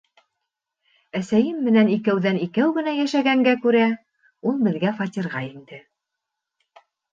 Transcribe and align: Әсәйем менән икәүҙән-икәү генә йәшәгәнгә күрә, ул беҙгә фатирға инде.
Әсәйем 1.19 1.59
менән 1.65 1.91
икәүҙән-икәү 1.97 2.73
генә 2.79 2.95
йәшәгәнгә 3.03 3.55
күрә, 3.67 3.85
ул 4.53 4.59
беҙгә 4.67 4.97
фатирға 5.03 5.45
инде. 5.53 5.83